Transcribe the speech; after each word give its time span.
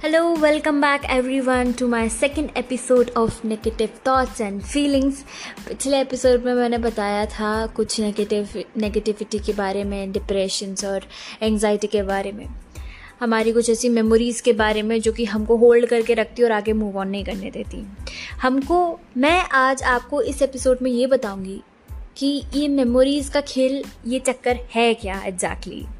Hello, 0.00 0.32
welcome 0.34 0.80
back 0.80 1.04
everyone 1.08 1.74
to 1.74 1.88
my 1.88 2.06
second 2.06 2.52
episode 2.54 3.10
of 3.16 3.42
Negative 3.42 3.90
Thoughts 4.04 4.40
and 4.40 4.62
Feelings. 4.64 5.22
पिछले 5.68 6.00
episode 6.00 6.44
में 6.44 6.52
मैंने 6.54 6.78
बताया 6.78 7.24
था 7.26 7.50
कुछ 7.76 7.98
नेगेटिव 8.00 8.48
नेगेटिविटी 8.76 9.38
के 9.38 9.52
बारे 9.52 9.82
में 9.84 10.12
डिप्रेशंस 10.12 10.84
और 10.84 11.06
एंजाइटी 11.42 11.86
के 11.86 12.02
बारे 12.02 12.32
में 12.32 12.46
हमारी 13.20 13.52
कुछ 13.52 13.70
ऐसी 13.70 13.88
मेमोरीज़ 13.88 14.42
के 14.42 14.52
बारे 14.52 14.82
में 14.82 15.00
जो 15.00 15.12
कि 15.12 15.24
हमको 15.24 15.56
होल्ड 15.56 15.86
करके 15.86 16.14
रखती 16.14 16.42
और 16.42 16.52
आगे 16.52 16.72
मूव 16.72 16.98
ऑन 16.98 17.08
नहीं 17.08 17.24
करने 17.24 17.50
देती 17.50 17.84
हमको 18.42 18.80
मैं 19.16 19.38
आज 19.58 19.82
आपको 19.82 20.22
इस 20.22 20.42
एपिसोड 20.42 20.82
में 20.82 20.90
ये 20.90 21.06
बताऊँगी 21.06 21.60
कि 22.16 22.42
ये 22.54 22.66
मेमोरीज़ 22.68 23.32
का 23.32 23.40
खेल 23.48 23.82
ये 24.06 24.18
चक्कर 24.18 24.66
है 24.74 24.92
क्या 24.94 25.22
एग्जैक्टली 25.22 25.76
exactly. 25.76 25.97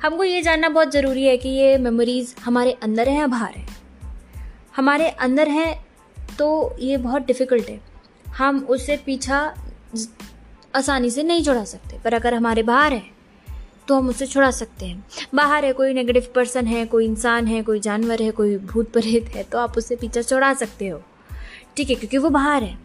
हमको 0.00 0.24
ये 0.24 0.42
जानना 0.42 0.68
बहुत 0.68 0.92
ज़रूरी 0.92 1.24
है 1.24 1.36
कि 1.36 1.48
ये 1.48 1.76
मेमोरीज़ 1.78 2.34
हमारे 2.40 2.70
अंदर 2.82 3.08
हैं 3.08 3.18
या 3.18 3.26
बाहर 3.26 3.54
हैं? 3.54 3.66
हमारे 4.76 5.08
अंदर 5.08 5.48
हैं 5.48 5.84
तो 6.38 6.76
ये 6.80 6.96
बहुत 6.96 7.26
डिफ़िकल्ट 7.26 7.68
है। 7.68 7.80
हम 8.36 8.58
उससे 8.70 8.96
पीछा 8.96 9.38
आसानी 10.74 11.10
से 11.10 11.22
नहीं 11.22 11.42
छुड़ा 11.44 11.64
सकते। 11.64 11.98
पर 12.04 12.14
अगर 12.14 12.34
हमारे 12.34 12.62
बाहर 12.62 12.92
है 12.92 13.02
तो 13.88 13.94
हम 13.94 14.08
उससे 14.08 14.26
छुड़ा 14.26 14.50
सकते 14.50 14.86
हैं। 14.86 15.04
बाहर 15.34 15.64
है, 15.64 15.72
कोई 15.72 15.94
नेगेटिव 15.94 16.26
पर्सन 16.34 16.66
है, 16.66 16.84
कोई 16.86 17.04
इंसान 17.04 17.46
है, 17.46 17.62
कोई 17.62 17.80
जानवर 17.80 18.22
है, 18.22 18.30
कोई 18.30 18.56
भूत 18.56 18.92
प्रेत 18.92 19.28
है 19.28 19.42
तो 19.42 19.58
आप 19.58 19.78
उससे 19.78 19.96
पीछा 19.96 20.22
छुड़ा 20.22 20.52
सकते 20.54 20.88
हो। 20.88 21.02
ठीक 21.76 21.90
है, 21.90 21.94
क्योंकि 21.94 22.18
वो 22.18 22.30
बाहर 22.30 22.62
है। 22.62 22.78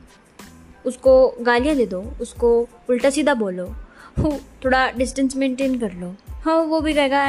उसको 0.86 1.36
गालियाँ 1.42 1.76
दे 1.76 1.86
दो, 1.86 2.02
उसको 2.22 2.68
उल्टा 2.90 3.10
सीधा 3.10 3.34
बोलो, 3.34 3.74
थोड़ा 4.66 4.90
डिस्टेंस 4.92 5.36
मेंटेन 5.36 5.80
कर 5.80 5.94
लो। 5.94 6.16
हाँ 6.46 6.56
वो 6.56 6.80
भी 6.82 6.94
कहेगा 6.94 7.22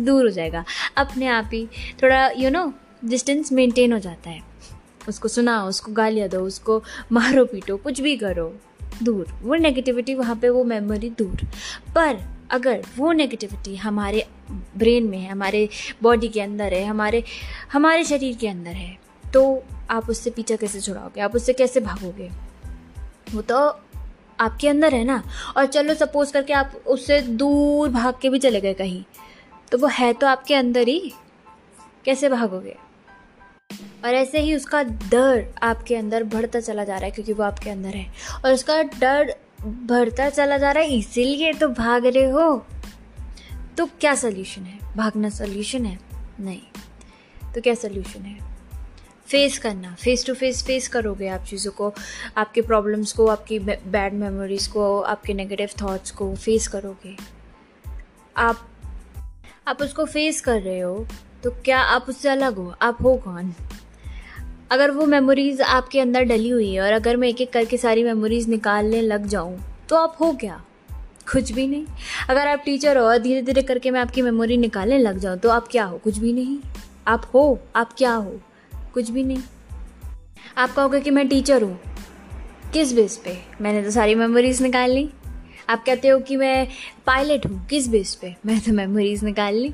दूर 0.00 0.24
हो 0.24 0.30
जाएगा। 0.30 0.64
अपने 0.96 1.26
आप 1.26 1.50
ही 1.52 1.66
थोड़ा 2.02 2.30
यू 2.36 2.50
नो 2.50 2.72
डिस्टेंस 3.04 3.52
मेंटेन 3.52 3.92
हो 3.92 3.98
जाता 3.98 4.30
है। 4.30 4.40
उसको 5.08 5.28
सुनाओ, 5.28 5.68
उसको 5.68 5.92
गालियाँ 5.92 6.28
दो, 6.28 6.40
उसको 6.40 6.82
मारो 7.12 7.44
पीटो, 7.44 7.76
कुछ 7.76 8.00
भी 8.00 8.16
करो, 8.16 8.56
दूर। 9.02 9.26
वो 9.42 9.54
नेगेटिविटी 9.54 10.14
वहाँ 10.14 10.36
पे, 10.36 10.48
वो 10.48 10.64
मेमोरी 10.64 11.10
दूर। 11.10 11.44
पर 11.94 12.18
अगर 12.50 12.82
वो 12.96 13.12
नेगेटिविटी 13.12 13.76
हमारे 13.76 14.26
ब्रेन 14.50 15.04
में 15.04 15.18
है, 15.18 15.30
हमारे 15.30 15.68
बॉडी 16.02 16.28
के 16.28 16.40
अंदर 16.40 16.74
है, 16.74 16.84
हमारे 16.84 17.24
हमारे 17.72 18.04
शरीर 18.04 18.36
के 18.36 18.48
अंदर 18.48 18.70
है 18.70 18.98
तो 19.34 19.62
आप 19.90 20.10
उससे 20.10 20.30
पीछा 20.30 20.56
कैसे 20.56 20.80
छुड़ाओगे? 20.80 21.20
आप 21.20 21.36
उससे 21.36 21.52
कैसे 21.52 21.80
भागोगे? 21.80 22.30
वो 23.34 23.42
तो 23.42 23.58
आपके 24.42 24.68
अंदर 24.68 24.94
है 24.94 25.04
ना? 25.04 25.22
और 25.56 25.66
चलो 25.66 25.94
सपोज़ 25.94 26.32
करके 26.32 26.52
आप 26.52 26.72
उससे 26.86 27.20
दूर 27.20 27.88
भाग 27.88 28.14
के 28.22 28.28
भी 28.28 28.38
चले 28.38 28.60
गए 28.60 28.74
कहीं 28.74 29.04
तो 29.72 29.78
वो 29.78 29.86
है 29.86 30.12
तो 30.12 30.26
आपके 30.26 30.54
अंदर 30.54 30.88
ही। 30.88 31.12
कैसे 32.04 32.28
भागोगे? 32.28 32.76
और 34.04 34.14
ऐसे 34.14 34.40
ही 34.40 34.54
उसका 34.54 34.82
डर 34.82 35.54
आपके 35.62 35.96
अंदर 35.96 36.24
बढ़ता 36.24 36.60
चला 36.60 36.84
जा 36.84 36.96
रहा 36.96 37.04
है, 37.04 37.10
क्योंकि 37.10 37.32
वो 37.32 37.42
आपके 37.42 37.70
अंदर 37.70 37.88
है। 37.88 38.12
और 38.44 38.52
उसका 38.52 38.82
डर 38.82 39.34
बढ़ता 39.62 40.30
चला 40.30 40.58
जा 40.58 40.72
रहा 40.72 40.82
है, 40.82 40.88
इसीलिए 40.88 41.52
तो 41.52 41.68
भाग 41.68 42.06
रहे 42.06 42.30
हो। 42.30 42.66
तो 43.78 43.86
क्या 43.86 44.14
सोल्यूशन 44.14 44.62
है? 44.62 44.96
भागना 44.96 45.28
सोल्यूशन 45.28 45.86
है? 45.86 45.98
नहीं। 46.40 46.62
तो 47.54 47.60
क्या 47.60 47.74
सोल्यूशन 47.74 48.22
है? 48.22 48.51
फेस 49.26 49.58
करना 49.58 49.94
फेस 49.94 50.24
टू 50.26 50.34
फेस 50.34 50.62
फेस 50.64 50.88
करोगे 50.88 51.28
आप 51.28 51.44
चीज़ों 51.44 51.72
को, 51.72 51.92
आपके 52.36 52.62
प्रॉब्लम्स 52.62 53.12
को, 53.12 53.26
आपकी 53.26 53.58
बैड 53.58 54.14
मेमोरीज 54.14 54.66
को, 54.66 55.00
आपके 55.00 55.34
नेगेटिव 55.34 55.70
थॉट्स 55.82 56.10
को 56.10 56.34
फेस 56.34 56.68
करोगे। 56.68 57.16
आप 58.36 58.68
आप 59.68 59.82
उसको 59.82 60.04
फेस 60.04 60.40
कर 60.40 60.60
रहे 60.60 60.80
हो 60.80 61.06
तो 61.44 61.50
क्या 61.64 61.80
आप 61.80 62.06
उससे 62.08 62.28
अलग 62.28 62.56
हो? 62.56 62.74
आप 62.82 62.98
हो 63.02 63.14
कौन? 63.16 63.52
अगर 64.70 64.90
वो 64.90 65.06
मेमोरीज 65.06 65.60
आपके 65.60 66.00
अंदर 66.00 66.22
डली 66.22 66.48
हुई 66.48 66.72
है 66.74 66.80
और 66.82 66.92
अगर 66.92 67.16
मैं 67.16 67.28
एक 67.28 67.40
एक 67.40 67.52
करके 67.52 67.76
सारी 67.76 68.04
मेमोरीज 68.04 68.48
निकालने 68.48 69.00
लग 69.02 69.26
जाऊँ 69.26 69.58
तो 69.88 69.96
आप 69.96 70.16
हो 70.20 70.32
क्या? 70.32 70.62
कुछ 71.32 71.50
भी 71.52 71.66
नहीं। 71.66 71.84
अगर 72.30 72.48
आप 72.48 72.62
टीचर 72.64 72.98
हो 72.98 73.04
और 73.04 73.18
धीरे 73.18 73.42
धीरे 73.42 73.62
करके 73.62 73.90
मैं 73.90 74.00
आपकी 74.00 74.22
मेमोरी 74.22 74.56
निकालने 74.56 74.98
लग 74.98 75.18
जाऊँ 75.18 75.38
तो 75.38 75.50
आप 75.50 75.68
क्या 75.70 75.84
हो? 75.84 75.98
कुछ 75.98 76.18
भी 76.18 76.32
नहीं। 76.32 76.58
आप 77.06 77.30
हो, 77.34 77.58
आप 77.76 77.92
क्या 77.92 78.14
हो? 78.14 78.40
कुछ 78.94 79.10
भी 79.10 79.22
नहीं। 79.22 79.42
आप 80.56 80.74
कहोगे 80.74 81.00
कि 81.00 81.10
मैं 81.10 81.28
टीचर 81.28 81.62
हूँ। 81.62 81.80
किस 82.72 82.92
बेस 82.92 83.16
पे? 83.16 83.38
मैंने 83.60 83.82
तो 83.82 83.90
सारी 83.90 84.14
मेमोरीज 84.14 84.62
निकाल 84.62 84.90
ली। 84.90 85.10
आप 85.68 85.84
कहते 85.84 86.08
हो 86.08 86.18
कि 86.18 86.36
मैं 86.36 86.68
पायलट 87.06 87.46
हूँ। 87.46 87.66
किस 87.66 87.88
बेस 87.88 88.14
पे? 88.14 88.34
मैं 88.46 88.60
तो 88.60 88.72
मेमोरीज 88.72 89.24
निकाल 89.24 89.54
ली। 89.54 89.72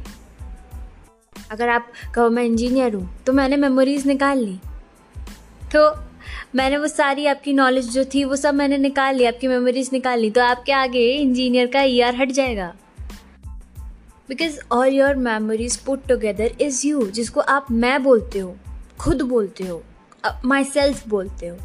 अगर 1.50 1.68
आप 1.68 1.92
कहो 2.14 2.30
मैं 2.30 2.44
इंजीनियर 2.44 2.94
हूँ 2.94 3.22
तो 3.26 3.32
मैंने 3.32 3.56
मेमोरीज 3.56 4.06
निकाल 4.06 4.38
ली। 4.38 4.58
तो 5.76 6.08
मैंने 6.54 6.76
वो 6.76 6.86
सारी 6.86 7.26
आपकी 7.26 7.52
नॉलेज 7.52 7.90
जो 7.90 8.04
थी, 8.04 8.24
वो 8.24 8.36
सब 8.36 8.54
मैंने 8.54 8.78
निकाल 8.78 9.16
ली, 9.16 9.24
आपकी 9.24 9.48
मेमोरीज 9.48 9.90
निकाल 9.92 10.20
ली। 10.20 10.30
तो 10.30 10.42
आपके 10.42 10.72
आगे 10.72 11.12
इंजीनियर 11.12 11.66
का 11.66 11.82
ई 11.82 12.00
e 12.00 12.14
हट 12.14 12.30
जाएगा। 12.30 12.74
Because 14.28 14.58
all 14.72 14.88
your 14.88 15.14
memories 15.14 15.76
put 15.76 16.06
together 16.06 16.50
is 16.60 16.86
you 16.86 17.06
जिसको 17.06 17.40
आप 17.40 17.66
मैं 17.70 18.02
बोलते 18.02 18.38
हो। 18.38 18.56
खुद 19.00 19.22
बोलते 19.22 19.64
हो 19.64 19.82
माई 20.44 20.64
सेल्फ 20.64 21.08
बोलते 21.08 21.46
हो। 21.46 21.56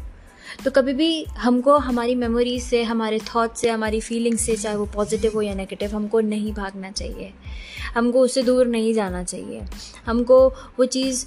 तो 0.64 0.70
कभी 0.70 0.92
भी 0.92 1.24
हमको, 1.24 1.76
हमारी 1.78 2.14
मेमोरी 2.14 2.60
से, 2.60 2.82
हमारे 2.82 3.18
थॉट 3.18 3.54
से, 3.54 3.70
हमारी 3.70 4.00
फीलिंग 4.00 4.36
से, 4.38 4.56
चाहे 4.56 4.76
वो 4.76 4.86
पॉजिटिव 4.86 5.32
हो 5.34 5.42
या 5.42 5.54
नेगेटिव 5.54 5.94
हमको 5.96 6.20
नहीं 6.20 6.52
भागना 6.52 6.90
चाहिए। 6.90 7.32
हमको 7.96 8.20
उससे 8.20 8.42
दूर 8.42 8.66
नहीं 8.66 8.94
जाना 8.94 9.22
चाहिए। 9.24 9.62
हमको 10.06 10.48
वो 10.48 10.84
चीज़ 10.84 11.26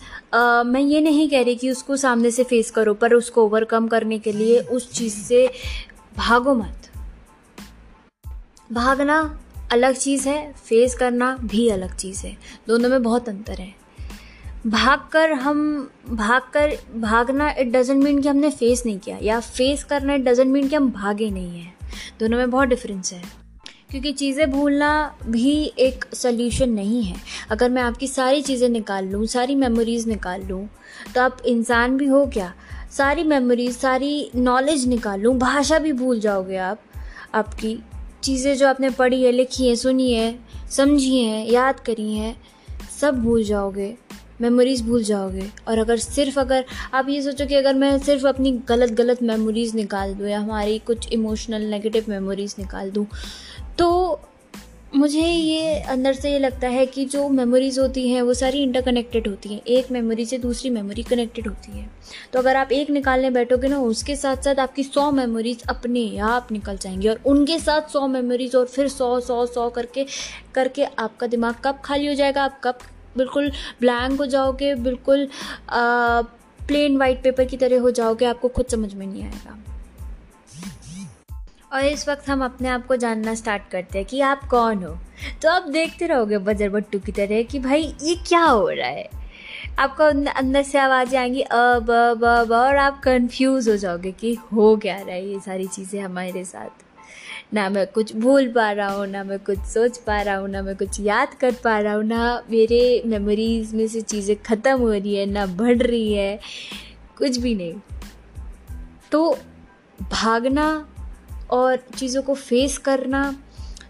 मैं 0.65 0.81
ये 0.81 1.01
नहीं 1.01 1.29
कह 1.29 1.43
रही 1.43 1.55
कि 1.55 1.71
उसको 1.71 1.97
सामने 1.97 2.31
से 2.31 2.43
फेस 2.43 2.71
करो, 2.71 2.93
पर 2.93 3.13
उसको 3.13 3.45
ओवरकम 3.45 3.87
करने 3.87 4.19
के 4.19 4.31
लिए 4.31 4.59
उस 4.59 4.91
चीज़ 4.91 5.15
से 5.15 5.51
भागो 6.17 6.53
मत। 6.55 6.89
भागना 8.71 9.39
अलग 9.71 9.95
चीज़ 9.95 10.29
है 10.29 10.53
फेस 10.53 10.95
करना 10.95 11.37
भी 11.43 11.69
अलग 11.69 11.95
चीज़ 11.95 12.25
है। 12.27 12.37
दोनों 12.67 12.89
में 12.89 13.03
बहुत 13.03 13.29
अंतर 13.29 13.53
है। 13.53 13.86
भाग 14.67 14.99
कर 15.11 15.31
हम 15.31 15.89
भाग 16.09 16.41
कर 16.53 16.77
भागना 16.95 17.49
इट 17.51 17.67
डजेंट 17.67 18.03
मीन 18.03 18.21
कि 18.21 18.29
हमने 18.29 18.49
फेस 18.49 18.83
नहीं 18.85 18.99
किया, 18.99 19.17
या 19.23 19.39
फेस 19.39 19.83
करना 19.83 20.13
इट 20.13 20.21
डजेंट 20.21 20.47
मीन 20.47 20.67
कि 20.67 20.75
हम 20.75 20.89
भागे 20.91 21.29
नहीं 21.31 21.59
हैं। 21.59 21.73
दोनों 22.19 22.37
में 22.37 22.49
बहुत 22.51 22.67
डिफरेंस 22.67 23.13
है। 23.13 23.21
क्योंकि 23.91 24.11
चीज़ें 24.11 24.49
भूलना 24.51 25.17
भी 25.25 25.51
एक 25.79 26.05
सोल्यूशन 26.13 26.69
नहीं 26.69 27.03
है। 27.03 27.15
अगर 27.51 27.69
मैं 27.69 27.81
आपकी 27.81 28.07
सारी 28.07 28.41
चीज़ें 28.41 28.67
निकाल 28.69 29.05
लूँ, 29.05 29.25
सारी 29.25 29.55
मेमोरीज़ 29.55 30.07
निकाल 30.07 30.41
लूँ 30.41 30.67
तो 31.15 31.21
आप 31.21 31.37
इंसान 31.45 31.97
भी 31.97 32.05
हो 32.05 32.25
क्या? 32.25 32.53
सारी 32.91 33.23
मेमोरीज 33.23 33.77
सारी 33.77 34.29
नॉलेज 34.35 34.87
निकाल 34.87 35.21
लूँ, 35.21 35.37
भाषा 35.37 35.79
भी 35.79 35.93
भूल 35.93 36.19
जाओगे 36.19 36.57
आप। 36.57 36.81
आपकी 37.33 37.77
चीज़ें 38.23 38.55
जो 38.57 38.67
आपने 38.67 38.89
पढ़ी 38.89 39.23
है, 39.23 39.31
लिखी 39.31 39.69
है, 39.69 39.75
सुनी 39.75 40.11
है, 40.13 40.39
समझी 40.71 41.17
हैं, 41.17 41.45
याद 41.47 41.79
करी 41.79 42.13
हैं, 42.13 42.35
सब 43.01 43.23
भूल 43.23 43.43
जाओगे। 43.43 43.95
मेमोरीज़ 44.41 44.83
भूल 44.83 45.03
जाओगे। 45.03 45.49
और 45.67 45.79
अगर 45.79 45.97
सिर्फ़ 45.97 46.39
अगर, 46.39 46.65
आप 46.93 47.09
ये 47.09 47.21
सोचो 47.21 47.45
कि 47.45 47.55
अगर 47.55 47.73
मैं 47.73 47.97
सिर्फ़ 47.99 48.27
अपनी 48.27 48.51
गलत 48.69 48.91
गलत 48.93 49.23
मेमोरीज़ 49.23 49.75
निकाल 49.75 50.13
दूँ 50.13 50.27
या 50.27 50.39
हमारी 50.39 50.79
कुछ 50.79 51.11
इमोशनल 51.13 51.65
नेगेटिव 51.65 52.05
मेमोरीज़ 52.09 52.55
निकाल 52.59 52.91
दूँ 52.91 53.07
तो 53.79 54.19
मुझे 54.95 55.21
ये 55.21 55.79
अंदर 55.81 56.13
से 56.13 56.31
ये 56.31 56.39
लगता 56.39 56.67
है 56.67 56.85
कि 56.85 57.03
जो 57.05 57.27
मेमोरीज़ 57.29 57.79
होती 57.79 58.07
हैं, 58.09 58.21
वो 58.21 58.33
सारी 58.33 58.61
इंटरकनेक्टेड 58.63 59.27
होती 59.27 59.49
हैं। 59.49 59.61
एक 59.67 59.91
मेमोरी 59.91 60.25
से 60.25 60.37
दूसरी 60.37 60.69
मेमोरी 60.69 61.03
कनेक्टेड 61.03 61.47
होती 61.47 61.77
है। 61.79 61.89
तो 62.33 62.39
अगर 62.39 62.55
आप 62.55 62.71
एक 62.71 62.89
निकालने 62.89 63.29
बैठोगे 63.29 63.67
ना, 63.67 63.79
उसके 63.79 64.15
साथ 64.15 64.43
साथ 64.43 64.59
आपकी 64.59 64.83
सौ 64.83 65.11
मेमोरीज 65.11 65.63
अपने 65.69 66.17
आप 66.17 66.51
निकल 66.51 66.77
जाएँगी। 66.77 67.07
और 67.07 67.21
उनके 67.25 67.59
साथ 67.59 67.89
सौ 67.89 68.07
मेमोरीज 68.07 68.55
और 68.55 68.65
फिर 68.65 68.87
सौ 68.87 69.19
सौ 69.19 69.45
सौ 69.45 69.69
करके 69.69 70.05
करके 70.55 70.83
आपका 70.83 71.27
दिमाग 71.27 71.55
कब 71.65 71.81
खाली 71.85 72.07
हो 72.07 72.13
जाएगा? 72.13 72.43
आप 72.43 72.61
कब 72.63 72.77
बिल्कुल 73.17 73.51
ब्लैंक 73.79 74.19
हो 74.19 74.25
जाओगे, 74.25 74.73
बिल्कुल 74.75 75.27
प्लेन 75.71 76.97
वाइट 76.97 77.21
पेपर 77.23 77.45
की 77.45 77.57
तरह 77.57 77.81
हो 77.81 77.91
जाओगे, 77.91 78.25
आपको 78.25 78.47
खुद 78.47 78.65
समझ 78.65 78.93
में 78.93 79.05
नहीं 79.07 79.23
आएगा। 79.23 79.57
और 81.73 81.83
इस 81.83 82.07
वक्त 82.09 82.29
हम 82.29 82.43
अपने 82.45 82.69
आप 82.69 82.85
को 82.87 82.95
जानना 82.95 83.33
स्टार्ट 83.35 83.63
करते 83.71 83.97
हैं 83.97 84.07
कि 84.07 84.19
आप 84.21 84.43
कौन 84.49 84.83
हो। 84.83 84.97
तो 85.41 85.49
आप 85.49 85.67
देखते 85.69 86.07
रहोगे 86.07 86.37
बजर 86.39 86.69
बट्टू 86.69 86.99
की 86.99 87.11
तरह 87.11 87.41
कि 87.43 87.59
भाई, 87.59 87.93
ये 88.03 88.15
क्या 88.27 88.43
हो 88.43 88.67
रहा 88.69 88.87
है? 88.87 89.09
आपको 89.79 90.03
अंदर 90.31 90.63
से 90.63 90.77
आवाज़ें 90.79 91.19
आएँगी 91.19 91.41
अब 91.41 91.91
अब 91.91 92.23
अब 92.25 92.51
और 92.51 92.75
आप 92.77 92.99
कंफ्यूज 93.03 93.69
हो 93.69 93.75
जाओगे 93.77 94.11
कि 94.11 94.33
हो 94.53 94.75
क्या 94.77 94.95
रहा 94.95 95.15
है 95.15 95.27
ये 95.27 95.39
सारी 95.39 95.67
चीज़ें 95.67 95.99
हमारे 96.01 96.43
साथ। 96.45 96.83
ना 97.53 97.69
मैं 97.69 97.87
कुछ 97.87 98.15
भूल 98.15 98.47
पा 98.47 98.71
रहा 98.71 98.89
हूँ, 98.91 99.07
ना 99.07 99.23
मैं 99.23 99.39
कुछ 99.39 99.59
सोच 99.59 99.97
पा 99.97 100.21
रहा 100.21 100.35
हूँ, 100.35 100.49
ना 100.49 100.61
मैं 100.61 100.75
कुछ 100.75 100.99
याद 100.99 101.33
कर 101.33 101.51
पा 101.51 101.79
रहा 101.79 101.93
हूँ, 101.93 102.03
ना 102.03 102.43
मेरे 102.51 103.01
मेमोरीज 103.05 103.73
में 103.73 103.87
से 103.87 104.01
चीज़ें 104.01 104.35
ख़त्म 104.43 104.77
हो 104.77 104.91
रही 104.91 105.15
है, 105.15 105.25
ना 105.25 105.45
बढ़ 105.45 105.77
रही 105.77 106.13
है, 106.13 106.39
कुछ 107.17 107.37
भी 107.37 107.55
नहीं। 107.55 107.73
तो 109.11 109.37
भागना 110.01 110.87
और 111.51 111.77
चीज़ों 111.97 112.21
को 112.21 112.33
फेस 112.33 112.77
करना, 112.77 113.43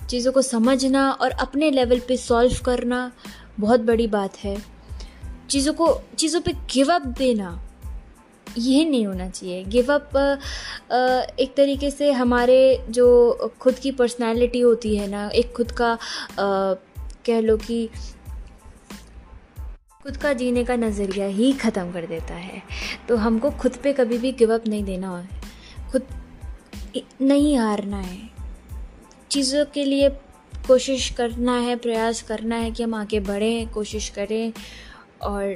चीज़ों 0.09 0.31
को 0.31 0.41
समझना 0.41 1.11
और 1.11 1.31
अपने 1.31 1.71
लेवल 1.71 1.99
पे 1.99 2.17
सॉल्व 2.17 2.63
करना 2.65 3.11
बहुत 3.59 3.79
बड़ी 3.79 4.07
बात 4.07 4.37
है। 4.37 4.57
चीज़ों 5.49 5.73
को, 5.73 6.01
चीज़ों 6.17 6.41
पे 6.41 6.53
गिव 6.73 6.93
अप 6.93 7.01
देना 7.01 7.63
ये 8.57 8.83
नहीं 8.85 9.05
होना 9.07 9.29
चाहिए। 9.29 9.63
गिव 9.65 9.93
अप 9.93 10.15
एक 11.39 11.53
तरीके 11.57 11.91
से 11.91 12.11
हमारे 12.11 12.85
जो 12.89 13.07
खुद 13.59 13.75
की 13.75 13.91
पर्सनालिटी 13.91 14.59
होती 14.59 14.95
है 14.97 15.07
ना, 15.07 15.27
एक 15.29 15.53
खुद 15.57 15.71
का 15.71 15.97
कह 16.39 17.39
लो 17.39 17.57
कि 17.57 17.89
खुद 20.03 20.17
का 20.17 20.31
जीने 20.33 20.63
का 20.63 20.75
नज़रिया 20.75 21.25
ही 21.27 21.51
ख़त्म 21.53 21.91
कर 21.91 22.05
देता 22.05 22.33
है। 22.33 22.61
तो 23.07 23.15
हमको 23.17 23.49
खुद 23.51 23.75
पे 23.83 23.93
कभी 23.93 24.17
भी 24.17 24.31
गिव 24.31 24.53
अप 24.55 24.67
नहीं 24.67 24.83
देना 24.83 25.17
है। 25.17 25.27
खुद 25.91 27.01
नहीं 27.21 27.57
हारना 27.57 27.97
है। 27.97 28.29
चीज़ों 29.31 29.65
के 29.65 29.83
लिए 29.85 30.09
कोशिश 30.67 31.09
करना 31.09 31.57
है, 31.59 31.75
प्रयास 31.75 32.21
करना 32.21 32.55
है 32.55 32.71
कि 32.71 32.83
हम 32.83 32.93
आगे 32.95 33.19
बढ़ें, 33.19 33.69
कोशिश 33.69 34.09
करें 34.09 34.53
और 35.21 35.55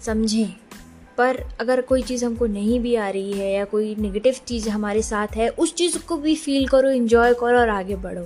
समझें। 0.00 0.61
पर 1.18 1.42
अगर 1.60 1.80
कोई 1.80 2.02
चीज़ 2.02 2.24
हमको 2.24 2.46
नहीं 2.46 2.78
भी 2.80 2.94
आ 2.94 3.08
रही 3.08 3.32
है 3.32 3.52
या 3.52 3.64
कोई 3.64 3.94
नेगेटिव 3.94 4.34
चीज़ 4.46 4.68
हमारे 4.70 5.02
साथ 5.02 5.36
है, 5.36 5.48
उस 5.48 5.74
चीज़ 5.74 5.98
को 5.98 6.16
भी 6.16 6.34
फील 6.36 6.66
करो 6.68 6.90
इन्जॉय 6.90 7.34
करो 7.34 7.58
और 7.58 7.68
आगे 7.68 7.96
बढ़ो। 7.96 8.24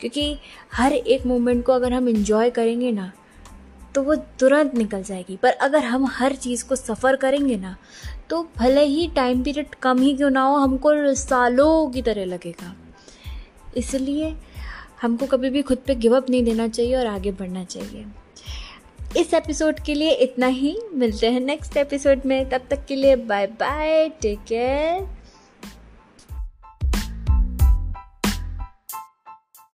क्योंकि 0.00 0.36
हर 0.72 0.92
एक 0.92 1.26
मोमेंट 1.26 1.64
को 1.64 1.72
अगर 1.72 1.92
हम 1.92 2.08
इन्जॉय 2.08 2.50
करेंगे 2.50 2.92
ना 2.92 3.12
तो 3.94 4.02
वो 4.02 4.14
तुरंत 4.40 4.74
निकल 4.74 5.02
जाएगी। 5.02 5.36
पर 5.36 5.52
अगर 5.52 5.84
हम 5.84 6.06
हर 6.06 6.34
चीज़ 6.34 6.64
को 6.64 6.76
सफ़र 6.76 7.16
करेंगे 7.16 7.56
ना 7.56 7.76
तो 8.30 8.42
भले 8.56 8.84
ही 8.84 9.06
टाइम 9.08 9.42
पीरियड 9.42 9.74
कम 9.74 9.98
ही 9.98 10.14
क्यों 10.16 10.30
ना 10.30 10.42
हो, 10.42 10.56
हमको 10.56 11.14
सालों 11.14 11.90
की 11.90 12.02
तरह 12.02 12.24
लगेगा। 12.24 12.74
इसलिए 13.76 14.34
हमको 15.02 15.26
कभी 15.26 15.50
भी 15.50 15.62
खुद 15.62 15.78
पे 15.86 15.94
गिव 15.94 16.16
अप 16.16 16.30
नहीं 16.30 16.42
देना 16.44 16.68
चाहिए 16.68 16.96
और 16.96 17.06
आगे 17.06 17.32
बढ़ना 17.32 17.64
चाहिए। 17.64 18.04
इस 19.16 19.34
एपिसोड 19.34 19.80
के 19.80 19.94
लिए 19.94 20.10
इतना 20.10 20.46
ही। 20.46 20.78
मिलते 20.94 21.30
हैं 21.30 21.40
नेक्स्ट 21.40 21.76
एपिसोड 21.76 22.20
में। 22.26 22.50
तब 22.50 22.60
तक 22.70 22.86
के 22.86 22.96
लिए 22.96 23.16
बाय 23.16 23.46
बाय 23.46 24.08
टेक 24.08 24.38
केयर 24.48 25.21